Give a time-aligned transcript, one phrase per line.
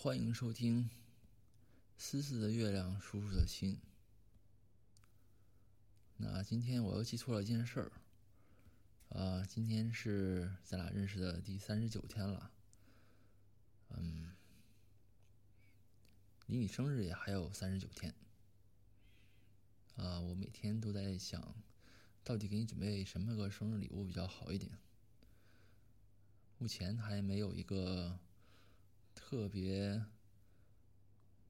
[0.00, 0.84] 欢迎收听
[1.96, 3.74] 《思思的月亮，叔叔的心》。
[6.18, 7.90] 那今天我又记错了一件事儿，
[9.08, 12.52] 啊，今天是咱俩认识的第三十九天了，
[13.88, 14.36] 嗯，
[16.46, 18.14] 离你生日也还有三十九天，
[19.96, 21.56] 啊，我每天都在想，
[22.22, 24.78] 到底给你准备什么个生日礼物比较好一点，
[26.56, 28.20] 目前还没有一个。
[29.30, 30.02] 特别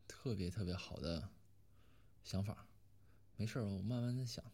[0.08, 1.30] 特别特别好的
[2.24, 2.66] 想法，
[3.36, 4.44] 没事儿，我慢慢的想，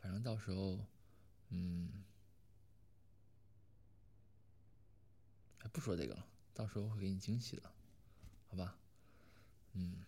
[0.00, 0.84] 反正到时候，
[1.50, 2.02] 嗯，
[5.72, 7.72] 不说这个了，到时候会给你惊喜的，
[8.48, 8.76] 好吧？
[9.74, 10.04] 嗯，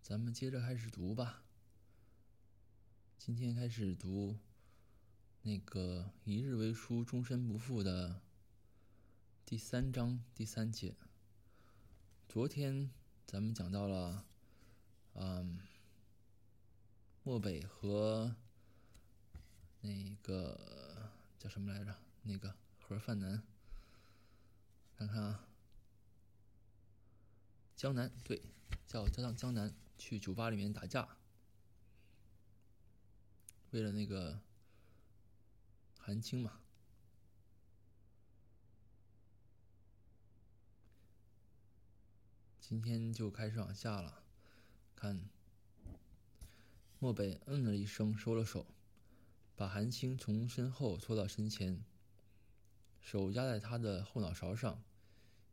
[0.00, 1.44] 咱们接着开始读吧，
[3.18, 4.38] 今天开始读
[5.42, 8.22] 那个“一日为书，终身不负”的。
[9.48, 10.96] 第三章第三节，
[12.28, 12.90] 昨天
[13.24, 14.26] 咱们讲到了，
[15.14, 15.60] 嗯，
[17.22, 18.34] 漠北和
[19.82, 21.96] 那个叫什么来着？
[22.22, 23.40] 那个盒饭男，
[24.98, 25.46] 看看啊，
[27.76, 28.42] 江南对，
[28.88, 31.08] 叫叫江南去酒吧里面打架，
[33.70, 34.40] 为了那个
[35.96, 36.62] 韩青嘛。
[42.68, 44.24] 今天就开始往下了，
[44.96, 45.20] 看。
[46.98, 48.66] 漠北嗯了一声，收了手，
[49.54, 51.80] 把韩青从身后拖到身前，
[53.00, 54.82] 手压在他的后脑勺上，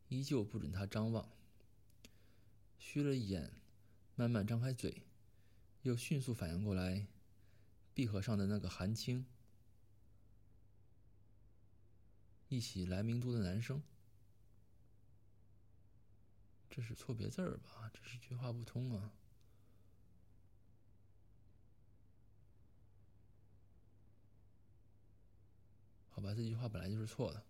[0.08, 1.30] 依旧不准他张望。
[2.80, 3.52] 虚了一眼，
[4.16, 5.04] 慢慢张开嘴，
[5.82, 7.06] 又迅速反应过来，
[7.94, 9.24] 闭合上的那个韩青，
[12.48, 13.80] 一起来明都的男生。
[16.70, 17.90] 这是错别字儿吧？
[17.94, 19.12] 这是句话不通啊！
[26.10, 27.44] 好吧，这句话本来就是错的。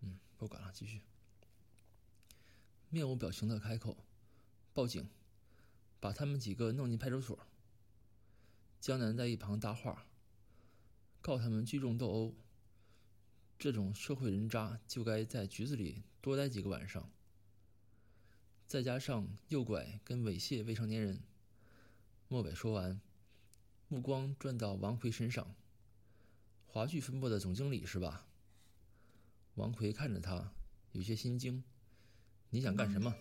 [0.00, 1.00] 嗯，不管了，继续。
[2.90, 3.96] 面无表情的开口
[4.72, 5.08] ：“报警，
[6.00, 7.46] 把他们几个弄进派出所。”
[8.80, 10.06] 江南在一旁搭话
[11.20, 12.34] ：“告他们聚众斗殴。”
[13.58, 17.10] 这种社会人渣就该在局子里多待几个晚上。
[18.66, 21.20] 再加上诱拐跟猥亵未成年人。
[22.28, 23.00] 莫北说完，
[23.88, 25.54] 目光转到王奎身上。
[26.66, 28.26] 华剧分部的总经理是吧？
[29.54, 30.52] 王奎看着他，
[30.92, 31.64] 有些心惊。
[32.50, 33.14] 你想干什么？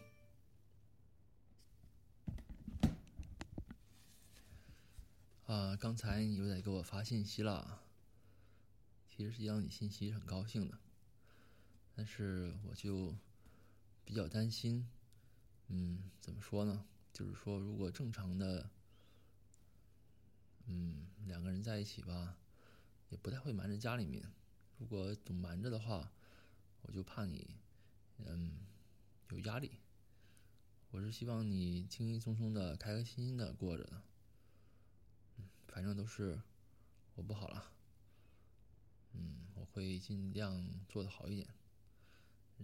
[5.45, 7.86] 啊，刚才你又在给我发信息了。
[9.17, 10.77] 其实接到你信息很高兴的，
[11.95, 13.17] 但是我就
[14.05, 14.87] 比较担心，
[15.69, 16.85] 嗯，怎么说呢？
[17.11, 18.69] 就是说，如果正常的，
[20.67, 22.37] 嗯，两个人在一起吧，
[23.09, 24.31] 也不太会瞒着家里面。
[24.77, 26.11] 如果总瞒着的话，
[26.83, 27.55] 我就怕你，
[28.19, 28.59] 嗯，
[29.31, 29.79] 有压力。
[30.91, 34.03] 我是希望你轻轻松松的、开开心心的过着的。
[35.37, 36.39] 嗯，反正都是
[37.15, 37.71] 我不好了。
[39.13, 41.47] 嗯，我会尽量做的好一点，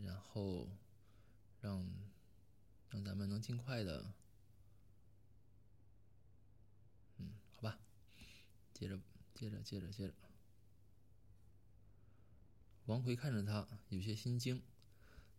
[0.02, 0.70] 然后
[1.62, 1.88] 让
[2.90, 4.14] 让咱们能尽快的，
[7.18, 7.80] 嗯，好吧，
[8.74, 9.00] 接着
[9.34, 10.14] 接着接着接着。
[12.86, 14.62] 王奎看着他，有些心惊。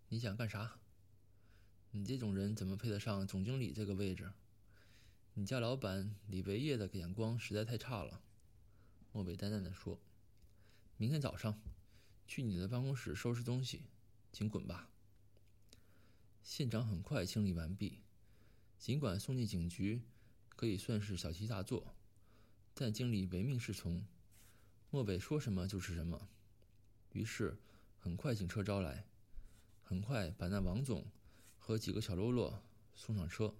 [0.09, 0.78] 你想干啥？
[1.91, 4.32] 你这种人怎么配得上总经理这个位置？
[5.34, 8.22] 你家老板李维业的眼光实在太差了。
[9.12, 10.00] 莫北淡淡的说。
[10.97, 11.60] 明天早上，
[12.25, 13.82] 去你的办公室收拾东西，
[14.32, 14.88] 请滚吧。
[16.41, 17.99] 现场很快清理完毕，
[18.78, 20.03] 尽管送进警局
[20.50, 21.97] 可以算是小题大做，
[22.75, 24.06] 但经理唯命是从，
[24.91, 26.28] 漠北说什么就是什么。
[27.13, 27.59] 于是，
[27.98, 29.04] 很快警车招来，
[29.83, 31.04] 很快把那王总
[31.59, 32.63] 和几个小喽啰
[32.95, 33.57] 送上车，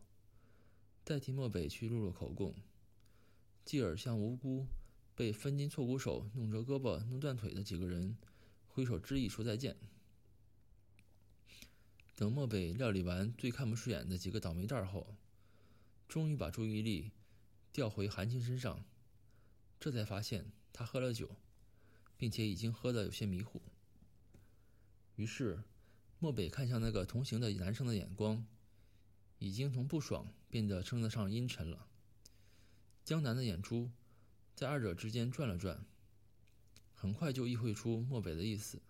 [1.03, 2.55] 代替漠北去录了口供，
[3.65, 4.69] 继而向无辜。
[5.17, 8.17] 被分筋错骨手弄折胳膊、弄断腿的几个人，
[8.67, 9.77] 挥手致意说再见。
[12.17, 15.15] 等漠北料理完最看不顺眼的几个倒霉蛋后，
[16.09, 17.13] 终于把注意力
[17.73, 18.85] 调回韩青身上，
[19.79, 21.37] 这才发现他喝了酒，
[22.17, 23.63] 并且已经喝得有些迷糊。
[25.15, 25.63] 于是，
[26.19, 28.45] 漠北看向那个同行的男生的眼光，
[29.39, 31.87] 已经从不爽变得称得上阴沉了。
[33.05, 33.93] 江南的眼珠。
[34.55, 35.85] 在二者之间转了转，
[36.95, 38.81] 很快就意会出漠北的意思，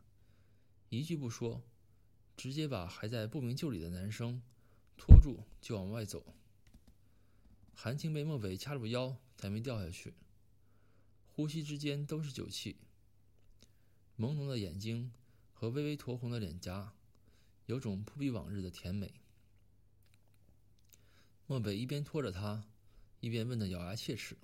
[0.90, 1.62] 一句不说，
[2.36, 4.42] 直接把还在不明就里的男生
[4.96, 6.34] 拖住就往外走。
[7.74, 10.14] 韩青被漠北掐住腰，才没掉下去，
[11.32, 12.76] 呼吸之间都是酒气，
[14.18, 15.12] 朦胧的眼睛
[15.52, 16.92] 和微微酡红的脸颊，
[17.66, 19.14] 有种不比往日的甜美。
[21.46, 22.64] 漠北一边拖着他，
[23.20, 24.36] 一边问得咬牙切齿：“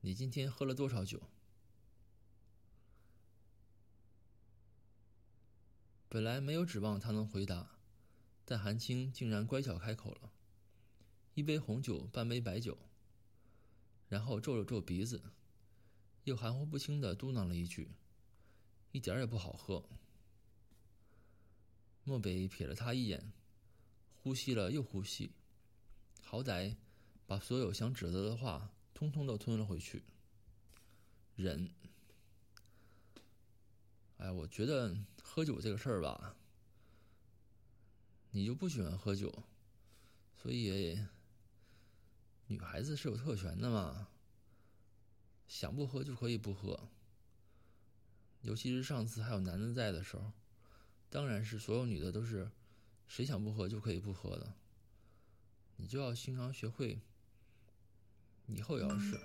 [0.00, 1.22] 你今天喝了多少酒？”
[6.08, 7.78] 本来没有指望他能回答，
[8.44, 10.32] 但韩青竟然乖巧开口了
[11.34, 12.76] ：“一杯红酒，半杯白酒。”
[14.10, 15.22] 然后皱了皱鼻子，
[16.24, 17.92] 又含糊不清的嘟囔了一句
[18.90, 19.88] ：“一点也不好喝。”
[22.02, 23.32] 漠北瞥了他一眼，
[24.16, 25.30] 呼吸了又呼吸，
[26.24, 26.74] 好歹
[27.24, 30.04] 把所有想指责的话通通都吞了回去。
[31.34, 31.70] 忍。
[34.18, 34.96] 哎，我觉得。
[35.22, 36.34] 喝酒这个事儿吧，
[38.32, 39.44] 你就不喜欢喝酒，
[40.34, 40.98] 所以
[42.48, 44.08] 女孩子是有特权的嘛，
[45.46, 46.88] 想不喝就可以不喝。
[48.42, 50.32] 尤其是上次还有男的在的时候，
[51.08, 52.50] 当然是所有女的都是
[53.06, 54.52] 谁想不喝就可以不喝的。
[55.76, 57.00] 你就要经常学会，
[58.52, 59.20] 以后要是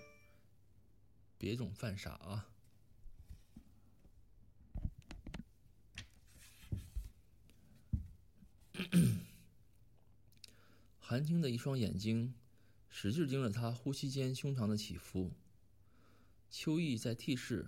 [1.37, 2.49] 别总犯傻啊。
[10.99, 12.33] 韩青的一双眼睛
[12.89, 15.31] 使劲盯着他呼吸间胸膛的起伏。
[16.49, 17.67] 秋意在 T 室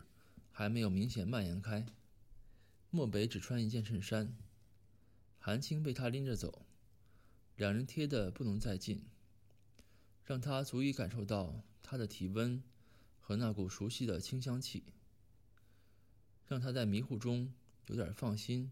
[0.51, 1.85] 还没有明显蔓延开，
[2.89, 4.35] 漠北只穿一件衬衫，
[5.39, 6.65] 韩青被他拎着走，
[7.55, 9.03] 两人贴得不能再近，
[10.27, 12.61] 让他足以感受到他的体温
[13.21, 14.83] 和那股熟悉的清香气，
[16.45, 17.53] 让他在迷糊中
[17.85, 18.69] 有点放心，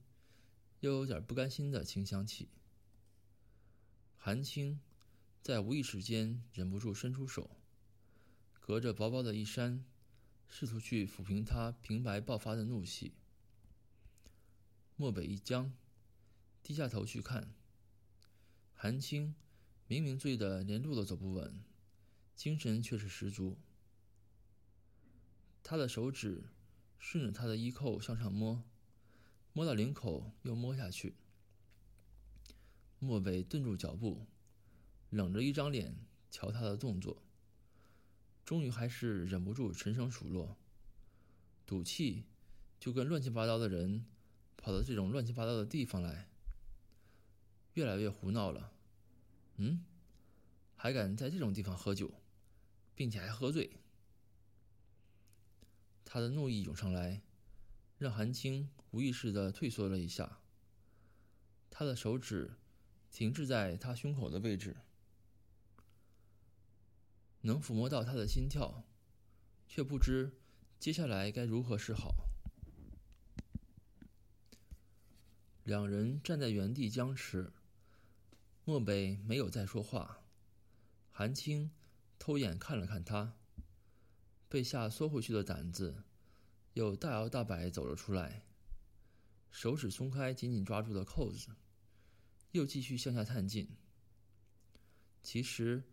[0.81, 2.49] 又有点不甘心的清香气。
[4.17, 4.81] 韩青
[5.41, 7.49] 在无意识间忍不住伸出手，
[8.59, 9.85] 隔着薄薄的衣衫，
[10.49, 13.13] 试图去抚平他平白爆发的怒气。
[14.97, 15.71] 漠北一僵，
[16.61, 17.53] 低下头去看。
[18.73, 19.33] 韩青
[19.87, 21.63] 明明醉得连路都走不稳，
[22.35, 23.57] 精神却是十足。
[25.61, 26.43] 他的手指
[26.97, 28.63] 顺着他的衣扣向上摸，
[29.53, 31.15] 摸到领口又摸下去。
[32.97, 34.25] 莫北顿住脚步，
[35.11, 35.95] 冷着一张脸
[36.31, 37.21] 瞧他的动作，
[38.43, 40.57] 终于还是忍不住沉声数落
[41.67, 42.25] ：“赌气，
[42.79, 44.05] 就跟乱七八糟的人
[44.57, 46.27] 跑到这种乱七八糟的地方来，
[47.73, 48.71] 越来越胡闹了。
[49.57, 49.83] 嗯，
[50.75, 52.13] 还敢在这种地方喝酒，
[52.93, 53.77] 并且还喝醉。”
[56.05, 57.21] 他的怒意涌上来，
[57.97, 60.39] 让韩青无意识的退缩了一下。
[61.69, 62.55] 他的手指。
[63.11, 64.75] 停滞在他胸口的位置，
[67.43, 68.83] 能抚摸到他的心跳，
[69.69, 70.33] 却不知
[70.81, 72.27] 接下来该如何是好。
[75.63, 77.53] 两人站在原地僵持，
[78.65, 80.23] 漠北没有再说话，
[81.11, 81.69] 韩青
[82.17, 83.35] 偷眼看了看他，
[84.49, 86.03] 被吓缩回去的胆子
[86.73, 88.43] 又大摇大摆走了出来，
[89.51, 91.55] 手指松开紧紧抓住的扣子。
[92.53, 93.69] 又继续向下探进。
[95.21, 95.83] 其实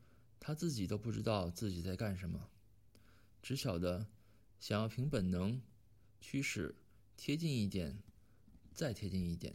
[0.40, 2.48] 他自己都不知道自己在干什么，
[3.42, 4.06] 只晓得
[4.58, 5.60] 想要凭本能
[6.20, 6.74] 驱使
[7.18, 8.02] 贴近一点，
[8.72, 9.54] 再贴近一点。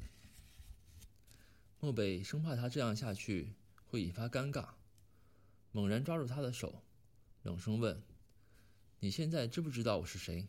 [1.80, 3.54] 漠北生怕他这样下去
[3.86, 4.70] 会引发尴尬，
[5.72, 6.84] 猛然抓住他的手，
[7.44, 8.02] 冷声问
[9.00, 10.48] ：“你现在知不知道我是谁？”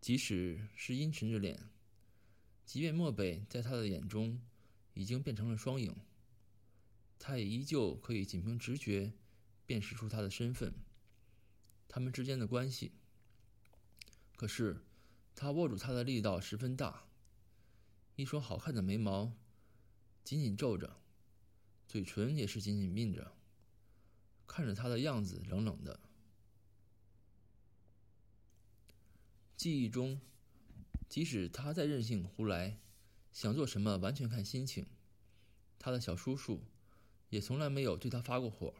[0.00, 1.68] 即使是阴沉着脸，
[2.64, 4.40] 即便漠北在他的眼中。
[4.92, 5.94] 已经变成了双影，
[7.16, 9.12] 他也依旧可以仅凭直觉
[9.64, 10.74] 辨识出他的身份，
[11.88, 12.92] 他们之间的关系。
[14.34, 14.84] 可是，
[15.34, 17.04] 他握住他的力道十分大，
[18.16, 19.32] 一双好看的眉毛
[20.24, 20.96] 紧紧皱着，
[21.88, 23.32] 嘴唇也是紧紧抿着，
[24.46, 26.00] 看着他的样子冷冷的。
[29.56, 30.20] 记忆中，
[31.08, 32.78] 即使他再任性胡来。
[33.32, 34.86] 想做什么完全看心情，
[35.78, 36.64] 他的小叔叔
[37.28, 38.74] 也从来没有对他发过火，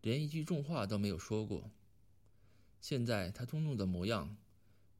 [0.00, 1.70] 连一句重话都没有说过。
[2.80, 4.36] 现在他动怒的模样，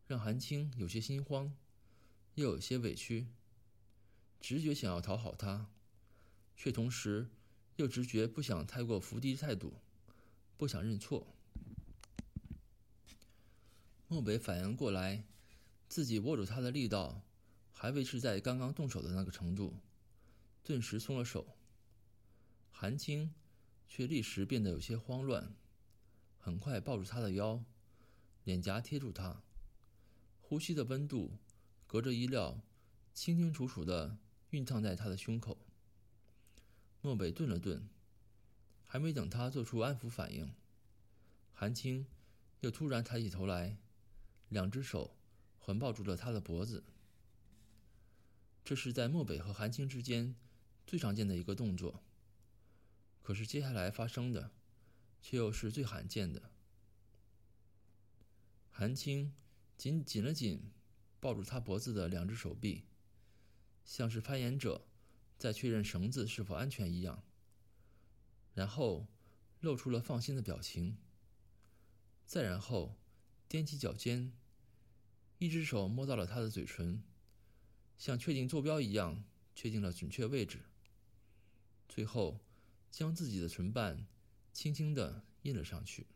[0.06, 1.52] 让韩青有些心慌，
[2.36, 3.26] 又有些委屈，
[4.40, 5.68] 直觉想要讨好他，
[6.56, 7.28] 却同时
[7.76, 9.74] 又直觉不想太过伏低态度，
[10.56, 11.26] 不想认错。
[14.06, 15.24] 漠北反应过来，
[15.88, 17.22] 自己握住他的力道
[17.72, 19.74] 还维持在刚刚动手的那个程度，
[20.64, 21.56] 顿时松了手。
[22.70, 23.34] 韩青
[23.88, 25.52] 却立时变得有些慌乱，
[26.38, 27.62] 很快抱住他的腰，
[28.44, 29.42] 脸颊贴住他，
[30.40, 31.32] 呼吸的温度
[31.86, 32.60] 隔着衣料，
[33.12, 34.16] 清清楚楚的
[34.50, 35.58] 熨烫在他的胸口。
[37.00, 37.88] 漠北顿了顿，
[38.84, 40.52] 还没等他做出安抚反应，
[41.52, 42.06] 韩青
[42.60, 43.76] 又突然抬起头来。
[44.48, 45.14] 两只手
[45.58, 46.82] 环抱住了他的脖子，
[48.64, 50.34] 这是在漠北和韩青之间
[50.86, 52.02] 最常见的一个动作。
[53.22, 54.50] 可是接下来发生的，
[55.20, 56.50] 却又是最罕见的。
[58.70, 59.34] 韩青
[59.76, 60.62] 紧紧了紧
[61.20, 62.84] 抱住他脖子的两只手臂，
[63.88, 64.86] 像是攀岩者
[65.38, 67.24] 在确认绳子是否安全一样，
[68.52, 69.08] 然后
[69.60, 70.98] 露出了放心的表情。
[72.26, 72.94] 再然后。
[73.48, 74.30] 踮起脚尖，
[75.38, 77.02] 一只手摸到了他的嘴唇，
[77.96, 80.66] 像确定坐标一样确定了准确位置。
[81.88, 82.40] 最后，
[82.90, 84.06] 将自己的唇瓣
[84.52, 86.06] 轻轻的印了上去。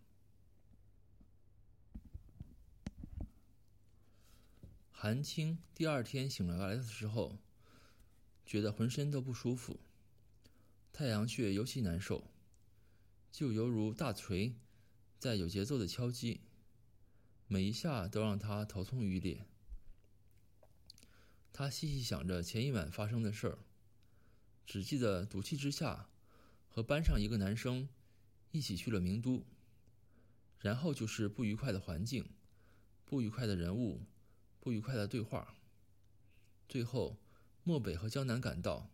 [4.91, 7.38] 韩青第二天醒来来的时候，
[8.45, 9.81] 觉得浑身都不舒服，
[10.93, 12.25] 太阳穴尤其难受，
[13.31, 14.55] 就犹如大锤
[15.19, 16.41] 在有节奏的敲击。
[17.47, 19.45] 每一下都让他头痛欲裂。
[21.53, 23.59] 他细细想着前一晚发生的事儿，
[24.67, 26.09] 只记得赌气之下，
[26.71, 27.89] 和班上一个男生
[28.53, 29.45] 一起去了名都，
[30.61, 32.31] 然后就是不愉快的环境，
[33.05, 34.01] 不愉快的人物，
[34.61, 35.55] 不愉快的对话。
[36.67, 37.19] 最后，
[37.64, 38.90] 漠北和江南赶到，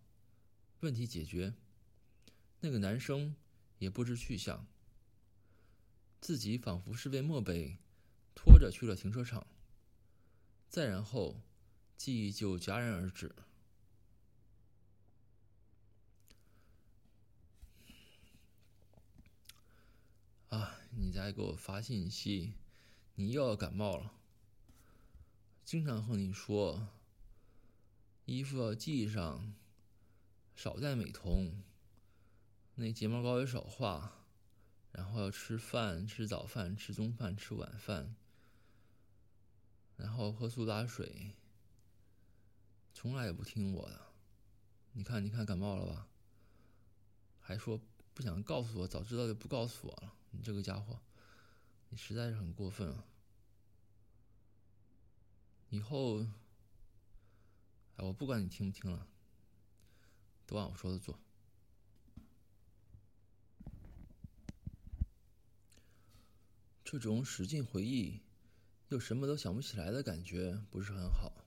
[0.81, 1.55] 问题解决，
[2.61, 3.35] 那个男生
[3.79, 4.67] 也不知去向。
[6.21, 7.79] 自己仿佛是被漠北。
[8.41, 9.49] 拖着去了停车场，
[10.69, 11.41] 再然后，
[11.97, 13.35] 记忆就戛然而止。
[20.51, 20.79] 啊！
[20.93, 22.53] 你再给我发信息，
[23.17, 24.13] 你又要感冒了。
[25.65, 26.87] 经常和你说，
[28.29, 29.55] 衣服要系上，
[30.55, 31.63] 少戴美瞳，
[32.75, 34.27] 那睫毛膏也少画，
[34.93, 38.15] 然后要吃饭，吃早饭，吃中饭，吃晚饭。
[39.97, 41.37] 然后喝苏打水，
[42.93, 43.99] 从来也不听我的。
[44.93, 46.07] 你看，你看，感冒了吧？
[47.41, 47.81] 还说
[48.13, 50.13] 不想告诉我，早知道就不告诉我了。
[50.33, 51.01] 你这个家伙，
[51.89, 53.07] 你实在是很过分啊！
[55.71, 56.27] 以后，
[57.99, 59.07] 我不管你听不听了，
[60.47, 61.19] 都按我说的做。
[66.85, 68.21] 这种使劲回忆。
[68.91, 71.45] 又什么都想不起来的感觉不是很好。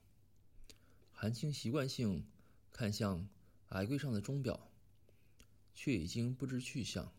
[1.12, 2.24] 韩青习惯性
[2.70, 3.28] 看向
[3.70, 4.70] 矮柜上的钟表，
[5.74, 7.12] 却已经不知去向。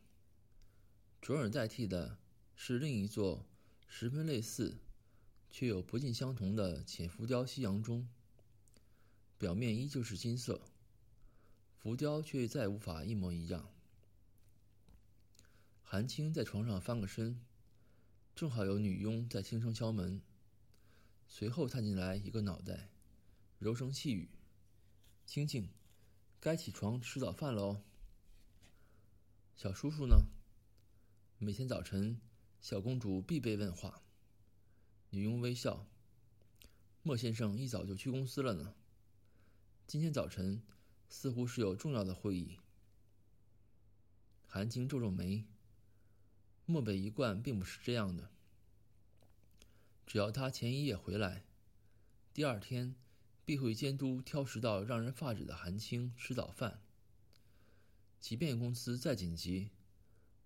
[1.20, 2.18] 转而代替的
[2.56, 3.46] 是另一座
[3.86, 4.78] 十分类似，
[5.50, 8.08] 却又不尽相同的浅浮雕西洋钟。
[9.44, 10.62] 表面依旧是金色，
[11.76, 13.70] 浮雕却再无法一模一样。
[15.84, 17.42] 韩青在床上翻个身。
[18.34, 20.22] 正好有女佣在轻声敲门，
[21.28, 22.88] 随后探进来一个脑袋，
[23.60, 24.30] 柔声细语
[25.28, 25.68] ：“青青，
[26.40, 27.84] 该起床吃早饭了哦。”
[29.58, 30.24] 小叔叔呢？
[31.38, 32.18] 每天早晨，
[32.62, 34.02] 小公主必备问话。
[35.10, 35.86] 女佣微笑
[37.04, 38.74] ：“莫先生一早就去公司了呢。
[39.88, 40.62] 今天早晨
[41.10, 42.58] 似乎是有重要的会议。”
[44.48, 45.46] 韩青皱皱眉。
[46.66, 48.32] 漠北一贯并不是这样的。
[50.08, 51.44] 只要他前一夜回来，
[52.34, 52.96] 第二天
[53.44, 56.82] 必会监督挑食到让人发指的韩青吃早饭。
[58.22, 59.72] 即便公司再紧急，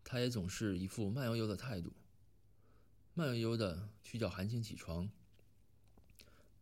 [0.04, 1.94] 他也总是一副慢悠悠的态度，
[3.14, 5.12] 慢悠悠的去叫韩青起床，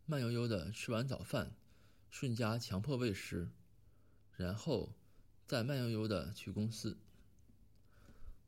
[0.06, 1.56] 慢悠悠的吃完早饭，
[2.18, 3.50] 顺家强迫喂食，
[4.38, 4.94] 然后
[5.46, 6.98] 再慢悠悠的去公司。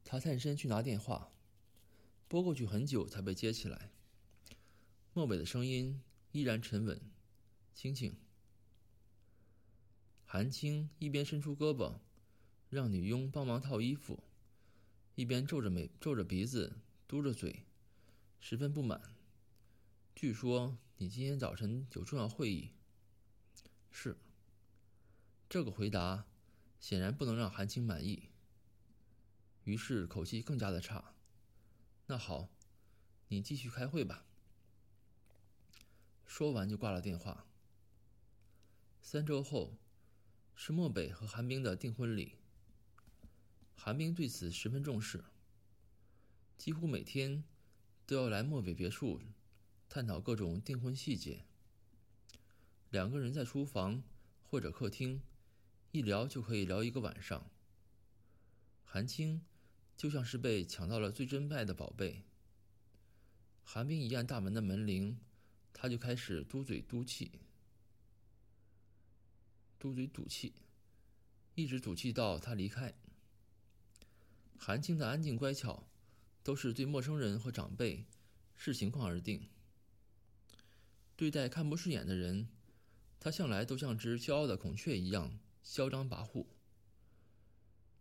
[0.05, 1.33] 他探身去拿电话，
[2.29, 3.91] 拨过去很久才被接起来。
[5.11, 6.97] 漠北的声音依然沉稳、
[7.73, 8.15] 清静。
[10.25, 11.99] 韩青一边伸出胳膊，
[12.69, 14.23] 让女佣帮忙套衣服，
[15.15, 17.65] 一边皱着眉、皱着鼻子、嘟着嘴，
[18.39, 19.01] 十分不满。
[20.15, 22.69] 据说你今天早晨有重要会议。
[23.91, 24.17] 是。
[25.49, 26.25] 这个回答
[26.79, 28.29] 显然不能让韩青满意。
[29.63, 31.13] 于是口气更加的差。
[32.05, 32.49] 那好，
[33.27, 34.25] 你继续开会吧。
[36.25, 37.45] 说完就挂了电话。
[39.01, 39.77] 三周后，
[40.55, 42.35] 是漠北和韩冰的订婚礼。
[43.75, 45.23] 韩冰对此十分重视，
[46.57, 47.43] 几乎每天
[48.05, 49.21] 都要来漠北别墅
[49.87, 51.45] 探讨各种订婚细节。
[52.89, 54.01] 两个人在书房
[54.45, 55.21] 或者客厅
[55.91, 57.49] 一聊就可以聊一个晚上。
[58.83, 59.41] 韩青
[59.97, 62.23] 就像是被抢到了最珍爱的宝贝。
[63.63, 65.19] 韩冰一按大门的门铃，
[65.73, 67.31] 他就开始嘟嘴嘟气，
[69.77, 70.53] 嘟嘴赌气，
[71.55, 72.93] 一直赌气到他离开。
[74.57, 75.85] 韩青的安静乖巧，
[76.41, 78.05] 都是对陌生人和长辈
[78.55, 79.49] 视情况而定。
[81.17, 82.47] 对待看不顺眼的人，
[83.19, 86.45] 他向来都像只骄傲的孔雀一样嚣张跋扈。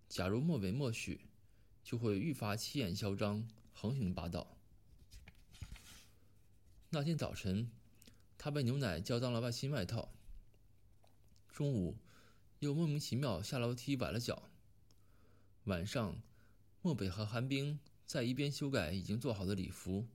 [0.09, 1.21] 假如莫为默许，
[1.83, 4.57] 就会愈发气焰嚣张、横行霸道。
[6.91, 7.71] 那天早晨，
[8.39, 10.13] 他被牛奶浇脏了外新外套。
[11.53, 11.97] 中午，
[12.61, 14.49] 又莫名其妙下楼梯崴了脚。
[15.65, 16.17] 晚上。
[16.83, 20.07] 漠北和寒冰在一边修改已经做好的礼服，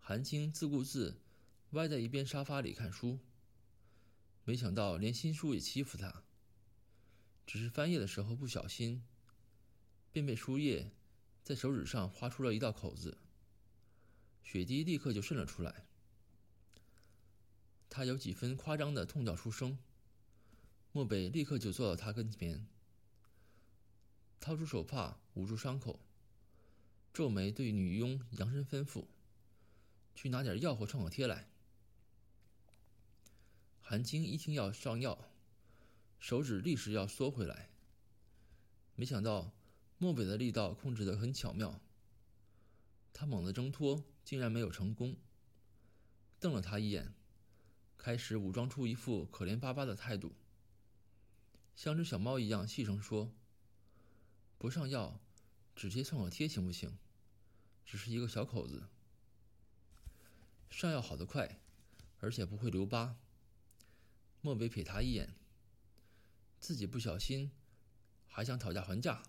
[0.00, 1.20] 韩青自顾自
[1.70, 3.20] 歪在一边沙发里看书。
[4.44, 6.24] 没想到连新书也欺负他，
[7.46, 9.04] 只是翻页的时候不小心，
[10.10, 10.90] 便被书页
[11.42, 13.18] 在手指上划出了一道口子，
[14.42, 15.86] 血滴立刻就渗了出来。
[17.88, 19.78] 他有几分夸张的痛叫出声，
[20.92, 22.66] 漠北立刻就坐到他跟前。
[24.40, 26.00] 掏出手帕捂住伤口，
[27.12, 29.06] 皱眉对女佣扬声吩咐
[30.16, 31.48] ：“去拿点药和创可贴来。”
[33.90, 35.18] 韩青一听要上药，
[36.20, 37.70] 手指立时要缩回来。
[38.94, 39.50] 没想到
[39.98, 41.80] 漠北的力道控制得很巧妙，
[43.12, 45.16] 他猛地挣脱，竟然没有成功。
[46.38, 47.12] 瞪了他一眼，
[47.98, 50.36] 开始武装出一副可怜巴巴的态度，
[51.74, 53.34] 像只小猫一样细声说。
[54.56, 55.18] 不上药，
[55.74, 56.96] 只贴创可贴行不行？
[57.84, 58.84] 只是一个小口子。
[60.70, 61.58] 上药好得快，
[62.20, 63.16] 而且不会留疤。
[64.42, 65.34] 莫北瞥他一眼，
[66.58, 67.50] 自己不小心，
[68.26, 69.22] 还想讨价还价。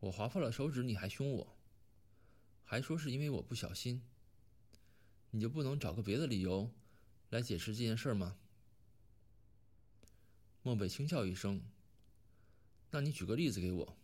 [0.00, 1.56] 我划破了手指，你还凶我，
[2.64, 4.02] 还说是因为我不小心。
[5.30, 6.70] 你就不能找个别的理由
[7.30, 8.36] 来解释这件事吗？
[10.62, 11.62] 莫北轻笑一声。
[12.90, 13.96] 那你举个例子给我。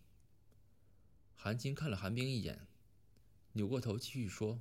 [1.37, 2.67] 韩青看了韩冰一眼，
[3.53, 4.61] 扭过头继续说：“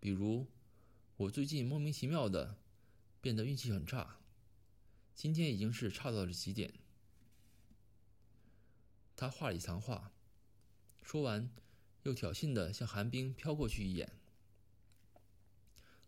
[0.00, 0.46] 比如，
[1.16, 2.56] 我最近莫名其妙的
[3.20, 4.18] 变得运气很差，
[5.14, 6.74] 今天已经是差到了极点。”
[9.16, 10.12] 他话里藏话，
[11.02, 11.50] 说完，
[12.04, 14.12] 又挑衅的向韩冰飘过去一眼。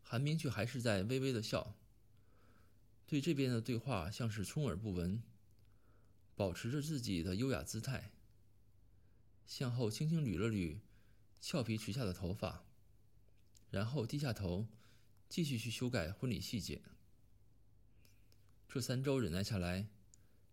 [0.03, 1.75] 韩冰却还是在微微的笑，
[3.07, 5.23] 对这边的对话像是充耳不闻。
[6.35, 8.11] 保持着自己的优雅姿态，
[9.47, 10.79] 向后轻轻捋了捋
[11.41, 12.65] 俏皮垂下的头发，
[13.71, 14.67] 然后低下头，
[15.29, 16.81] 继续去修改婚礼细节。
[18.75, 19.87] 这三周忍耐下来，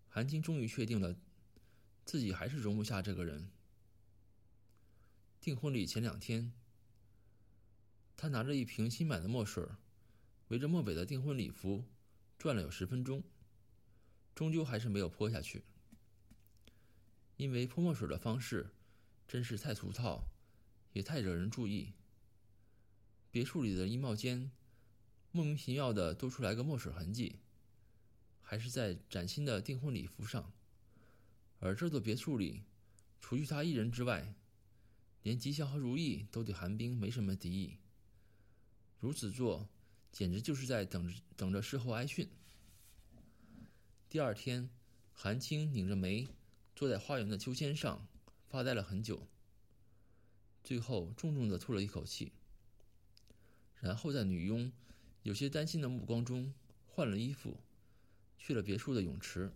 [0.10, 1.16] 韩青终于确定了
[2.04, 3.50] 自己还是容不下这个人。
[5.40, 6.52] 订婚礼前两天，
[8.18, 9.66] 他拿着一瓶新买的墨水，
[10.50, 11.86] 围着漠北的订婚礼服
[12.38, 13.24] 转了有十分钟。
[14.36, 15.64] 终究还是没有泼下去，
[17.38, 18.70] 因为泼墨水的方式
[19.30, 20.28] 真是太俗套，
[20.92, 21.94] 也太惹人注意。
[23.32, 24.52] 别墅里的衣帽间
[25.32, 27.38] 莫名其妙的多出来个墨水痕迹，
[28.50, 30.52] 还是在崭新的订婚礼服上。
[31.60, 32.64] 而这座别墅里，
[33.22, 34.34] 除去他一人之外，
[35.22, 37.78] 连吉祥和如意都对韩冰没什么敌意。
[39.00, 39.70] 如此做，
[40.12, 42.28] 简直就是在等着等着事后挨训。
[44.10, 44.68] 第二天，
[45.14, 46.28] 韩青拧着眉，
[46.76, 48.08] 坐在花园的秋千上，
[48.48, 49.28] 发呆了很久。
[50.64, 52.32] 最后，重重的吐了一口气，
[53.80, 54.72] 然后在女佣
[55.22, 56.52] 有些担心的目光中，
[56.88, 57.60] 换了衣服，
[58.40, 59.52] 去了别墅的泳池。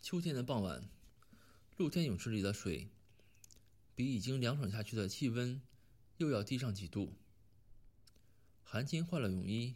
[0.00, 0.88] 秋天的傍晚，
[1.76, 2.88] 露天泳池里的水，
[3.94, 5.60] 比已经凉爽下去的气温，
[6.18, 7.14] 又要低上几度。
[8.62, 9.74] 韩青换了泳衣，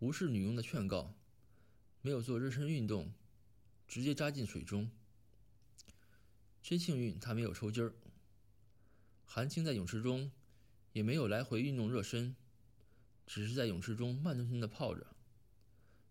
[0.00, 1.14] 无视女佣的劝告，
[2.02, 3.12] 没有做热身运动，
[3.86, 4.90] 直接扎进水中。
[6.62, 7.94] 真幸运，他没有抽筋儿。
[9.24, 10.30] 韩青在泳池中
[10.98, 12.34] 也没有来回运动热身，
[13.24, 15.06] 只是在泳池中慢吞吞的泡着。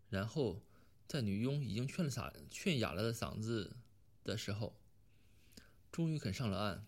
[0.09, 0.63] 然后，
[1.09, 3.75] 在女佣已经劝了嗓劝哑了的嗓子
[4.23, 4.79] 的时候，
[5.91, 6.87] 终于肯上了岸，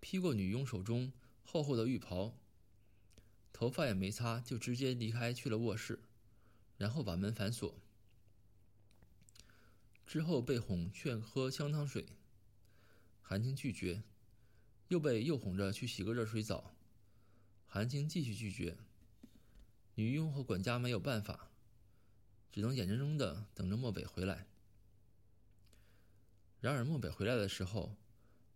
[0.00, 1.10] 披过女佣手中
[1.42, 2.36] 厚厚的浴袍，
[3.54, 6.02] 头发也没擦，就直接离开去了卧室，
[6.76, 7.80] 然后把门反锁。
[10.06, 12.06] 之后被哄劝喝姜汤水，
[13.22, 14.02] 韩青拒绝，
[14.88, 16.74] 又被又哄着去洗个热水澡，
[17.78, 18.76] 韩青继续拒绝。
[19.94, 21.48] 女佣和管家没有办法，
[22.50, 24.48] 只能眼睁睁的等着漠北回来。
[26.58, 27.94] 然而漠北回来的时候，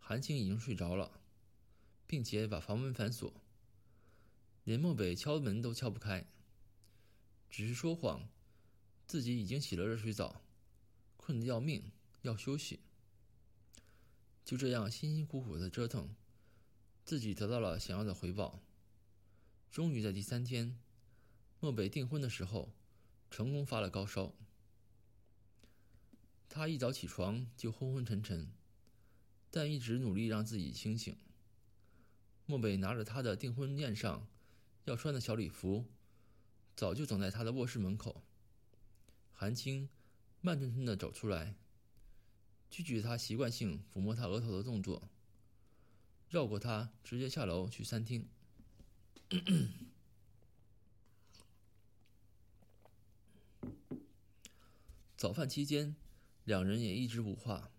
[0.00, 1.20] 韩青已经睡着了，
[2.04, 3.32] 并且把房门反锁，
[4.64, 6.26] 连漠北敲门都敲不开，
[7.48, 8.28] 只是说谎，
[9.06, 10.42] 自己已经洗了热水澡，
[11.16, 12.80] 困得要命，要休息。
[14.44, 16.12] 就这样辛辛苦苦的折腾，
[17.04, 18.60] 自己得到了想要的回报。
[19.72, 20.78] 终于在第三天。
[21.58, 22.74] 漠北订婚的时候，
[23.30, 24.34] 成功发了高烧。
[26.50, 28.52] 他一早起床就昏昏沉沉，
[29.50, 31.16] 但一直努力让自己清醒。
[32.44, 34.28] 漠北拿着他的订婚宴上
[34.84, 35.86] 要穿的小礼服，
[36.76, 38.22] 早就等在他的卧室门口。
[39.32, 39.88] 韩青
[40.42, 41.54] 慢吞吞的走出来，
[42.68, 45.08] 拒绝他习惯性抚摸他额头的动作，
[46.28, 48.28] 绕过他直接下楼去餐厅。
[55.16, 55.96] 早饭期间，
[56.44, 57.70] 两人也一直无话。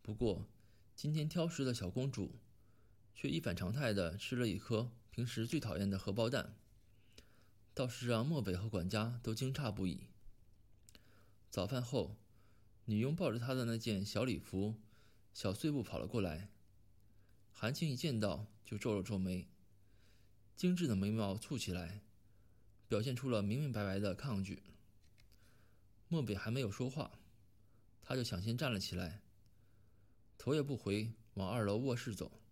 [0.00, 0.46] 不过，
[0.94, 2.36] 今天挑食的小公主，
[3.14, 6.54] 却一反常态的吃了一颗平时最讨厌的荷包蛋，
[7.74, 10.06] 倒是让漠北和管家都惊诧不已。
[11.50, 12.14] 早饭后，
[12.84, 14.76] 女佣抱着她的那件小礼服，
[15.34, 16.48] 小碎步跑了过来。
[17.50, 19.48] 韩青一见到就皱了皱眉，
[20.60, 22.02] 精致的眉毛蹙起来，
[22.86, 24.62] 表现出了明明白白的抗拒。
[26.06, 27.18] 漠北还没有说话，
[28.02, 29.22] 他就抢先站了起来，
[30.36, 32.42] 头也不回往二楼卧室走。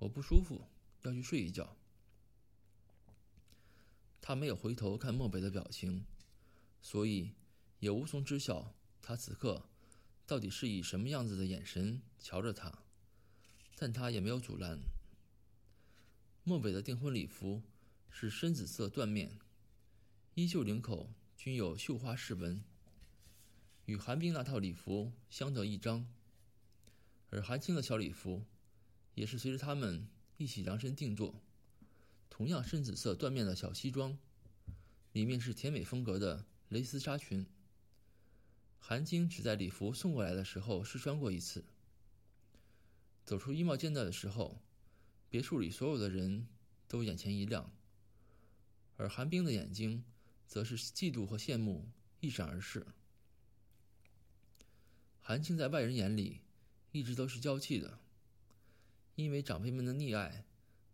[0.00, 0.66] 我不舒服，
[1.02, 1.76] 要去睡一觉。
[4.20, 6.04] 他没有回头看漠北的表情，
[6.82, 7.30] 所以
[7.78, 9.62] 也无从知晓他此刻
[10.26, 12.82] 到底是以什么样子的眼神瞧着他，
[13.76, 14.80] 但他也没有阻拦。
[16.44, 17.62] 漠北的订婚礼服
[18.10, 19.38] 是深紫色缎面，
[20.34, 21.10] 衣袖领口。
[21.42, 22.62] 均有绣花饰纹，
[23.86, 26.06] 与韩冰那套礼服相得益彰。
[27.30, 28.44] 而韩青的小礼服，
[29.14, 31.40] 也是随着他们一起量身定做，
[32.28, 34.18] 同样深紫色缎面的小西装，
[35.12, 37.46] 里面是甜美风格的蕾丝纱裙。
[38.78, 41.64] 韩青只在礼服送过来的时候试穿过一次。
[43.24, 44.60] 走出衣帽间的时候，
[45.30, 46.46] 别墅里所有的人
[46.86, 47.72] 都眼前一亮，
[48.98, 50.04] 而韩冰的眼睛。
[50.50, 51.88] 则是嫉妒和羡慕
[52.18, 52.84] 一闪而逝。
[55.20, 56.40] 韩青在外人眼里
[56.90, 58.00] 一直都是娇气的，
[59.14, 60.44] 因为长辈们的溺爱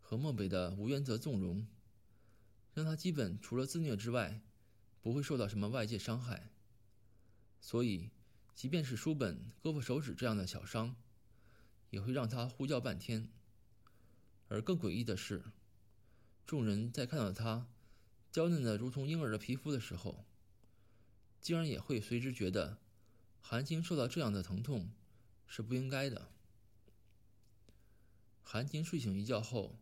[0.02, 1.66] 和漠北的无原则纵容，
[2.74, 4.42] 让他基本除了自虐之外，
[5.00, 6.50] 不会受到什么外界伤害。
[7.58, 8.10] 所以，
[8.54, 10.94] 即便是书本胳膊手指这样的小伤，
[11.88, 13.30] 也会让他呼叫半天。
[14.48, 15.42] 而更诡异的是，
[16.46, 17.66] 众人在看到他。
[18.30, 20.26] 娇嫩的如同婴儿的皮肤的时候，
[21.40, 22.78] 竟然也会随之觉得，
[23.40, 24.90] 韩青受到这样的疼痛
[25.46, 26.30] 是不应该的。
[28.42, 29.78] 韩青睡醒一觉后，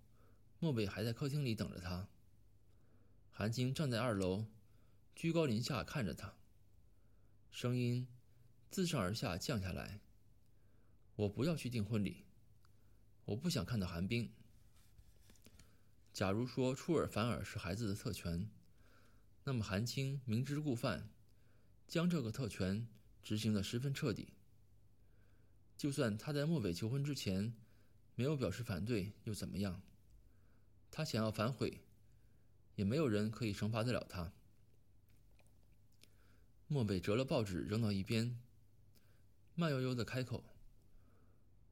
[0.60, 2.08] 莫北还在客厅里等着他。
[3.32, 4.46] 韩青站在二楼，
[5.16, 6.34] 居高临下看着他，
[7.50, 8.06] 声音
[8.70, 10.00] 自上而下降下来
[11.16, 12.24] ：“我不要去订婚礼，
[13.24, 14.32] 我不想看到韩冰。”
[16.14, 18.48] 假如说出尔反尔是孩子的特权，
[19.42, 21.10] 那么韩青明知故犯，
[21.88, 22.86] 将这个特权
[23.20, 24.28] 执行的十分彻底。
[25.76, 27.52] 就算他在莫北求婚之前
[28.14, 29.82] 没有表示反对，又怎么样？
[30.92, 31.80] 他想要反悔，
[32.76, 34.32] 也没有人可以惩罚得了他。
[36.68, 38.40] 莫北折了报纸扔到一边，
[39.56, 40.44] 慢悠悠的开口：“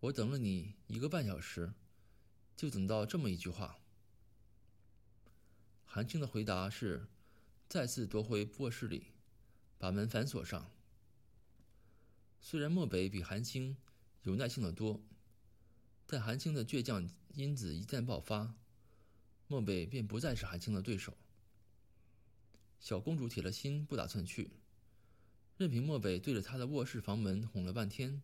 [0.00, 1.72] 我等了你一个半小时，
[2.56, 3.78] 就等到这么一句话。”
[5.94, 7.06] 韩青的回答是：
[7.68, 9.08] 再次夺回卧室里，
[9.76, 10.70] 把门反锁上。
[12.40, 13.76] 虽然漠北比韩青
[14.22, 15.02] 有耐性的多，
[16.06, 18.54] 但韩青的倔强因子一旦爆发，
[19.48, 21.14] 漠北便不再是韩青的对手。
[22.80, 24.50] 小公主铁了心不打算去，
[25.58, 28.22] 任凭漠北对着她的卧室房门哄了半天，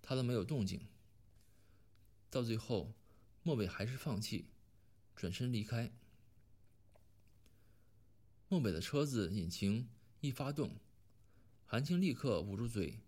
[0.00, 0.80] 她都没有动静。
[2.30, 2.94] 到最后，
[3.42, 4.46] 漠北还是放弃，
[5.14, 5.92] 转身离开。
[8.50, 9.86] 漠北的车子引擎
[10.20, 10.74] 一发动，
[11.66, 12.98] 韩青立刻捂住嘴，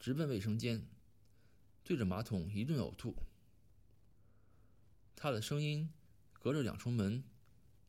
[0.00, 0.88] 直奔卫生间。
[1.84, 3.14] 对着马桶一顿呕吐。
[5.14, 5.92] 他的声音
[6.32, 7.22] 隔着两重门，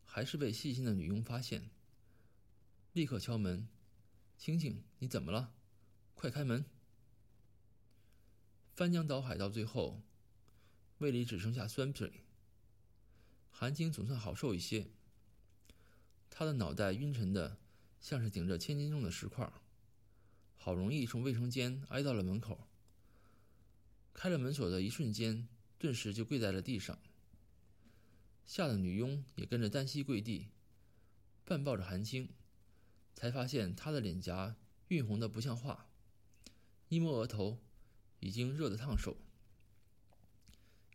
[0.04, 1.70] 还是被细心的女佣发现，
[2.92, 3.70] 立刻敲门
[4.38, 5.54] ：“青青，你怎么了？
[6.16, 6.66] 快开门！”
[8.76, 10.02] 翻江倒海到最后，
[10.98, 12.26] 胃里只剩下酸水。
[13.50, 14.90] 韩青总算好受一些，
[16.30, 17.58] 他的脑袋晕沉的
[18.00, 19.52] 像是顶着千斤重的石块，
[20.58, 22.68] 好容易从卫生间挨到了门口。
[24.14, 26.98] 开了门锁的一瞬间，顿时就跪在了地上。
[28.46, 30.48] 吓得女佣也跟着单膝跪地，
[31.46, 32.30] 半抱着韩青，
[33.14, 34.56] 才发现他的脸颊
[34.90, 35.88] 晕红的不像话，
[36.88, 37.60] 一摸额头。
[38.22, 39.16] 已经热得烫手，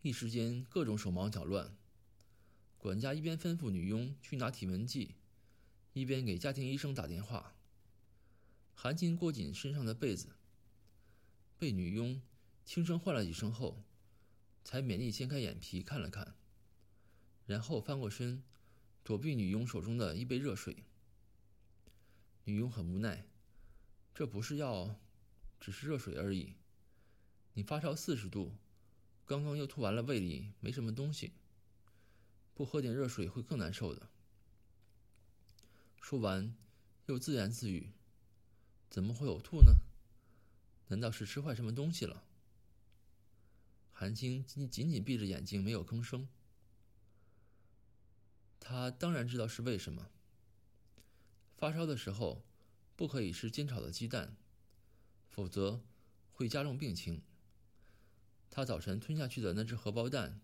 [0.02, 1.74] 一时间各种手忙脚乱。
[2.76, 5.14] 管家一边吩咐女佣去拿体温计，
[5.94, 7.54] 一边给家庭医生打电话。
[8.74, 10.34] 韩青裹紧身上的被子，
[11.56, 12.20] 被女佣
[12.64, 13.84] 轻声唤了几声后，
[14.64, 16.34] 才勉力掀开眼皮看了看，
[17.46, 18.42] 然后翻过身，
[19.04, 20.82] 躲避女佣手中的一杯热水。
[22.42, 23.28] 女佣很无奈，
[24.12, 24.98] 这不是药，
[25.60, 26.54] 只是热水而已。
[27.52, 28.56] 你发烧四十度，
[29.24, 31.34] 刚刚又吐完了，胃里没什么东西，
[32.52, 34.10] 不喝点热水会更难受的。
[36.04, 36.54] 说完，
[37.06, 37.90] 又自言自语
[38.90, 39.76] ：“怎么会呕吐呢？
[40.88, 42.26] 难道是吃坏什么东西了？”
[43.90, 46.28] 韩青紧紧闭着眼睛，没有吭声。
[48.60, 50.10] 他当然知道是为什么。
[51.56, 52.44] 发烧的时候，
[52.96, 54.36] 不可以吃煎炒的鸡蛋，
[55.30, 55.80] 否则
[56.34, 57.22] 会加重病情。
[58.50, 60.38] 他早晨吞下去的那只荷包蛋，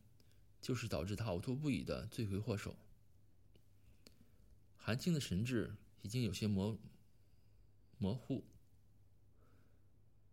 [0.62, 2.74] 就是导致他呕吐不已的罪魁祸首。
[4.82, 6.76] 韩青的神志已经有些模
[7.98, 8.42] 模糊，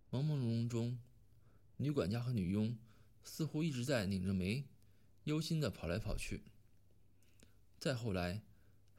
[0.10, 0.98] 朦朦胧胧中，
[1.76, 2.76] 女管家和女佣
[3.26, 4.64] 似乎一直在拧着眉，
[5.26, 6.44] 忧心的跑来跑去。
[7.78, 8.42] 再后来，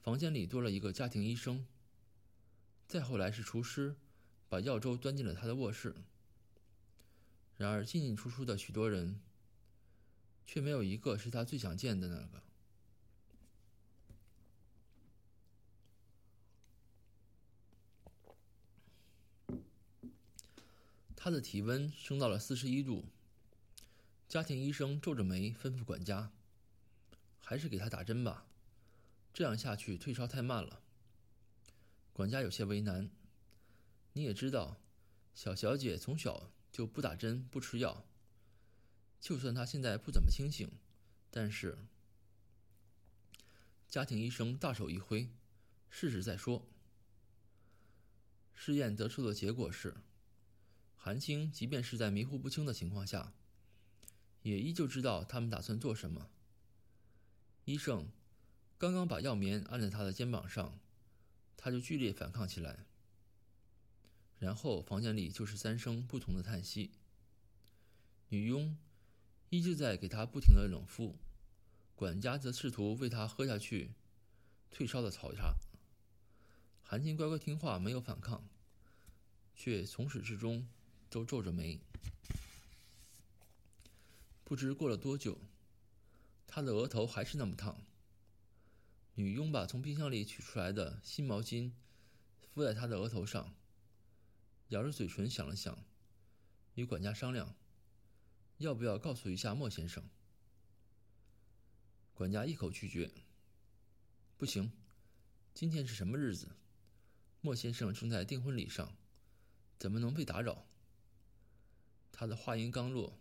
[0.03, 1.67] 房间里多了一个家庭医生。
[2.87, 3.97] 再后来是厨师，
[4.51, 5.95] 把药粥端进了他的卧室。
[7.57, 9.21] 然而进进出出的许多人，
[10.47, 12.48] 却没有一个是他最想见的那个。
[21.21, 23.05] 他的体温升到了四十一度，
[24.29, 26.31] 家庭医生皱着眉吩咐管家
[27.43, 28.47] ：“还是给他打针吧，
[29.35, 30.81] 这样下去退烧太慢了。”
[32.15, 33.11] 管家有些为难
[34.15, 34.81] ：“你也知道，
[35.35, 38.05] 小小姐从小……”就不打针不吃药。
[39.21, 40.71] 就算她现在不怎么清醒，
[41.29, 41.79] 但是
[43.89, 45.29] 家庭医生大手一挥，
[45.91, 46.69] 试试再说。
[48.55, 49.97] 试验得出的结果是，
[51.01, 53.33] 韩青即便是在迷糊不清的情况下，
[54.43, 56.29] 也依旧知道他们打算做什么。
[57.65, 58.09] 医生
[58.77, 60.79] 刚刚把药棉按在他的肩膀上，
[61.57, 62.85] 他就剧烈反抗起来。
[64.39, 66.91] 然后房间里就是三声不同的叹息。
[68.29, 68.77] 女佣
[69.49, 71.17] 依旧在给他不停的冷敷，
[71.95, 73.95] 管家则试图喂他喝下去
[74.71, 75.55] 退烧的草茶。
[76.83, 78.49] 韩青乖乖听话，没有反抗，
[79.55, 80.69] 却从始至终
[81.11, 81.81] 都皱着眉。
[84.45, 85.39] 不知过了多久，
[86.47, 87.81] 他的额头还是那么烫。
[89.15, 91.73] 女佣把从冰箱里取出来的新毛巾
[92.55, 93.55] 敷在他的额头上。
[94.69, 95.83] 咬着嘴唇想了想，
[96.75, 97.55] 与管家商量，
[98.59, 100.05] 要不要告诉一下莫先生。
[102.13, 103.11] 管家一口拒绝
[104.37, 104.71] ：“不行，
[105.55, 106.51] 今天是什么日子？
[107.41, 108.95] 莫先生正在订婚礼上，
[109.79, 110.67] 怎么能被打扰？”
[112.21, 113.17] 他的话音刚落，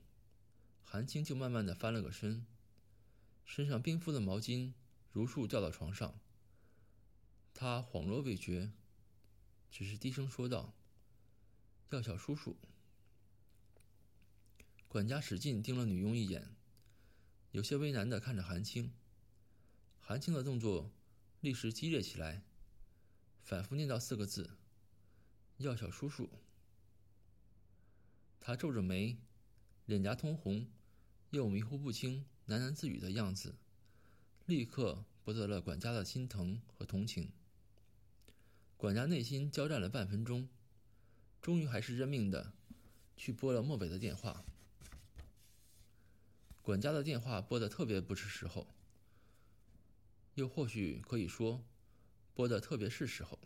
[0.84, 2.48] 韩青就慢慢的翻了个身，
[3.46, 4.74] 身上冰敷的毛巾
[5.12, 6.20] 如数掉到床上。
[7.54, 8.72] 他恍若未觉，
[9.70, 10.74] 只是低声说道。
[11.92, 12.58] 药小叔叔，
[14.88, 16.56] 管家使劲盯了女佣一眼，
[17.52, 18.92] 有些为难的看着韩青。
[20.00, 20.90] 韩青的动作
[21.42, 22.42] 立时激烈起来，
[23.44, 24.58] 反复念叨四个字
[25.58, 26.28] ：“药小叔叔。”
[28.48, 29.18] 他皱着眉，
[29.88, 30.66] 脸颊通红，
[31.32, 33.54] 又迷糊不清、喃喃自语的样子，
[34.46, 37.30] 立刻博得了管家的心疼和同情。
[38.78, 40.48] 管家内心交战了半分钟。
[41.42, 42.54] 终于还是认命的，
[43.18, 44.46] 去拨了莫北的电话。
[46.62, 48.66] 管家的电话拨的特别不是时候，
[50.36, 51.66] 又或许可以说，
[52.34, 53.38] 拨的特别是时候。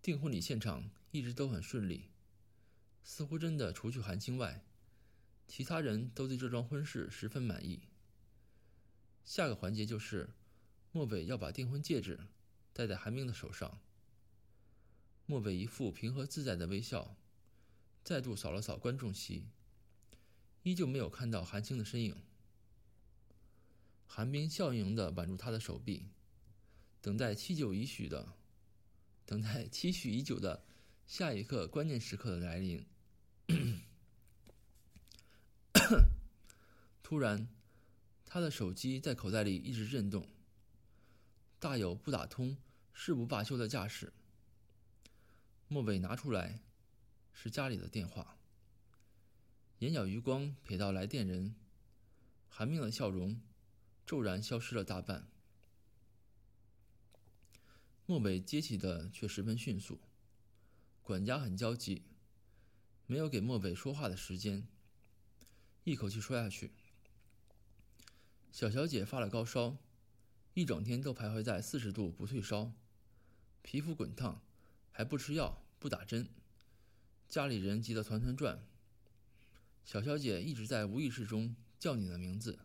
[0.00, 2.04] 订婚礼现场一直都很顺利，
[3.10, 4.62] 似乎真的除去韩青外，
[5.46, 7.80] 其他人都对这桩婚事十分满意。
[9.24, 10.28] 下个环节就是
[10.92, 12.20] 莫北要把订婚戒指
[12.74, 13.80] 戴在韩冰的手上。
[15.24, 17.16] 莫北一副平和自在的微笑，
[18.04, 19.46] 再度扫了扫观众席，
[20.62, 22.14] 依旧没有看到韩青的身影。
[24.06, 26.04] 韩冰笑盈盈的挽住他的手臂，
[27.00, 28.34] 等待期久已许的，
[29.24, 30.62] 等待期许已久的
[31.06, 32.84] 下一刻关键时刻的来临。
[37.02, 37.48] 突然，
[38.26, 40.28] 他的手机在口袋里一直震动，
[41.58, 42.58] 大有不打通
[42.92, 44.12] 誓不罢休的架势。
[45.66, 46.60] 莫北拿出来，
[47.32, 48.36] 是家里的电话。
[49.78, 51.54] 眼角余光瞥到来电人，
[52.48, 53.40] 韩冰的笑容
[54.04, 55.28] 骤然消失了大半。
[58.04, 60.00] 莫北接起的却十分迅速，
[61.02, 62.02] 管家很焦急，
[63.10, 64.68] 没有给莫北说话的时间。
[65.84, 66.72] 一口气说下去。
[68.52, 69.78] 小小姐发了高烧，
[70.52, 72.70] 一整天都徘徊在四十度不退烧，
[73.62, 74.42] 皮肤滚烫，
[74.92, 76.28] 还不吃药不打针，
[77.26, 78.62] 家里人急得团团转。
[79.86, 82.58] 小小姐一直在无意识中叫你的名字，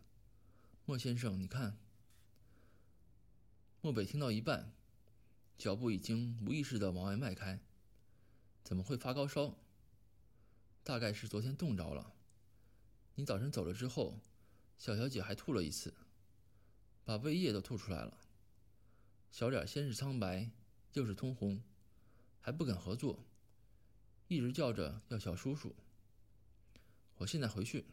[0.84, 1.78] 莫先生，你看。
[3.80, 4.74] 莫北听到一半，
[5.56, 7.60] 脚步已经无意识的往外迈开。
[8.62, 9.56] 怎么会发高烧？
[10.84, 12.14] 大概是昨天冻着了。
[13.14, 14.20] 你早晨走了之后，
[14.76, 15.94] 小小姐还吐了一次，
[17.04, 18.18] 把胃液都吐出来了。
[19.30, 20.50] 小脸先是苍白，
[20.92, 21.62] 又是通红，
[22.38, 23.24] 还不肯合作，
[24.28, 25.74] 一直叫着要小叔叔。
[27.16, 27.86] 我现在回去。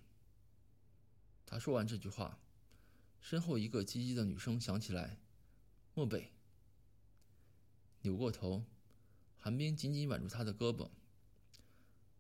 [1.46, 2.40] 他说完这句话，
[3.22, 5.18] 身后一个唧唧的女声响起来
[5.96, 6.34] ：“漠北。”
[8.04, 8.66] 扭过头，
[9.38, 10.90] 韩冰紧紧挽住他的胳膊，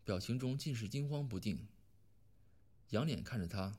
[0.04, 1.68] 表情中尽是惊慌不定。
[2.90, 3.78] 仰脸看着他，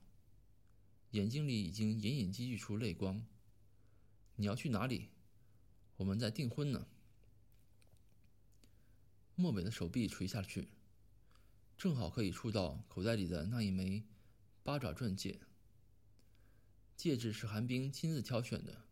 [1.10, 3.24] 眼睛里已经隐隐积聚出泪光。
[4.36, 5.08] 你要去哪里？
[5.96, 6.86] 我们在订婚呢。
[9.34, 10.68] 莫北的手臂垂下去，
[11.76, 14.04] 正好可以触到口袋里的那一枚
[14.62, 15.40] 八爪钻戒。
[16.96, 18.84] 戒指是韩冰亲自挑选的，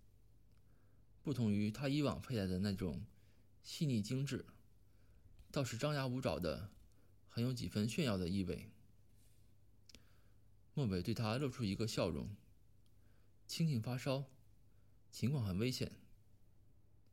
[1.22, 3.04] 不同于他以往佩戴的那种
[3.62, 4.44] 细腻精致，
[5.52, 6.70] 倒是张牙舞爪的，
[7.40, 8.68] 很有几分炫耀的意味。
[10.74, 12.36] 莫北对他露出一个笑容。
[13.46, 14.26] 青青发烧，
[15.10, 15.90] 情况很危险。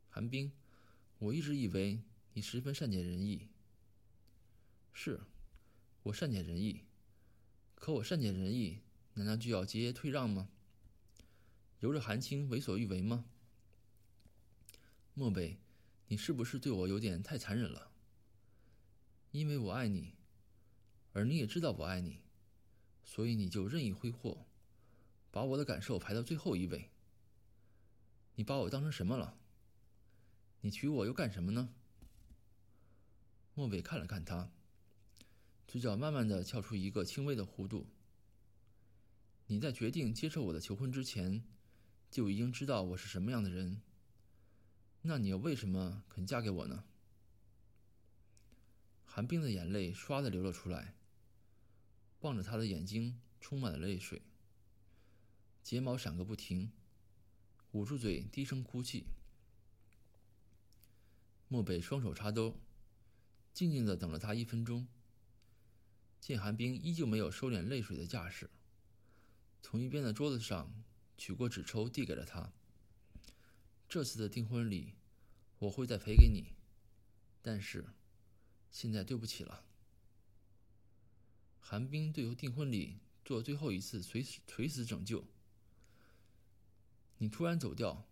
[0.09, 0.51] 韩冰，
[1.19, 2.01] 我一直以为
[2.33, 3.47] 你十分善解人意。
[4.91, 5.21] 是，
[6.03, 6.81] 我善解人意。
[7.75, 8.81] 可我善解人意，
[9.13, 10.49] 难道就要节节退让吗？
[11.79, 13.23] 由着韩青为所欲为吗？
[15.13, 15.57] 漠北，
[16.09, 17.93] 你是不是对我有点太残忍了？
[19.31, 20.16] 因为我爱你，
[21.17, 22.19] 而你也知道我爱你。
[23.03, 24.45] 所以你就任意挥霍，
[25.31, 26.91] 把我的感受排到最后一位。
[28.35, 29.35] 你把我当成什么了？
[30.61, 31.73] 你娶我又干什么呢？
[33.55, 34.51] 莫北看了看他，
[35.67, 37.87] 嘴角慢慢的翘出一个轻微的弧度。
[39.47, 41.43] 你在决定接受我的求婚之前，
[42.11, 43.81] 就已经知道我是什么样的人。
[45.01, 46.83] 那你又为什么肯嫁给我呢？
[49.03, 50.93] 韩冰的眼泪唰的流了出来。
[52.21, 54.21] 望着他的眼睛，充满了泪水，
[55.63, 56.71] 睫毛闪个不停，
[57.71, 59.05] 捂住嘴低声哭泣。
[61.47, 62.59] 漠北双手插兜，
[63.53, 64.87] 静静的等了他一分钟。
[66.19, 68.49] 见寒冰依旧没有收敛泪水的架势，
[69.61, 70.83] 从一边的桌子上
[71.17, 72.51] 取过纸抽，递给了他。
[73.87, 74.95] 这次的订婚礼，
[75.59, 76.55] 我会再赔给你，
[77.41, 77.85] 但是，
[78.69, 79.63] 现在对不起了。
[81.69, 85.25] 韩冰对由订婚礼做最后一次垂死垂死拯救。
[87.17, 88.07] 你突然走掉，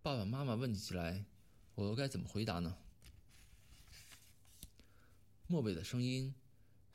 [0.00, 1.26] 爸爸妈妈问起来，
[1.74, 2.78] 我又该怎么回答呢？
[5.46, 6.34] 漠北的声音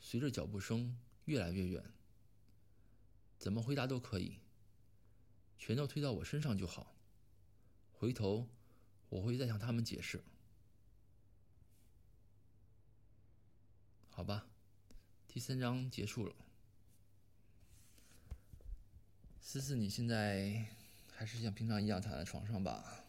[0.00, 1.94] 随着脚步声越来越远。
[3.38, 4.40] 怎么回答都可以，
[5.60, 6.96] 全都推到我身上就好。
[7.92, 8.48] 回头
[9.10, 10.24] 我会再向他们解释。
[14.10, 14.48] 好吧。
[15.32, 16.34] 第三章结束了。
[19.40, 20.66] 思思，你现在
[21.10, 23.02] 还是像平常一样躺在床上吧？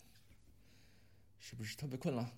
[1.37, 2.31] 是不是特别困了？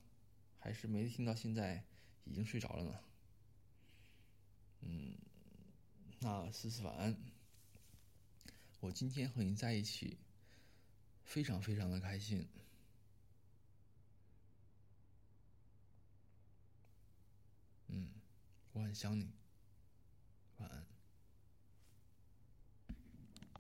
[0.58, 1.84] 还是没听到现在
[2.24, 3.00] 已经睡着了呢？
[4.82, 5.16] 嗯，
[6.20, 7.16] 那思思晚安。
[8.80, 10.18] 我今天和你在一起，
[11.24, 12.48] 非常非常的开心。
[17.90, 18.10] 嗯，
[18.74, 19.30] 我很想你。